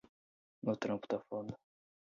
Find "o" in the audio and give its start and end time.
0.63-0.65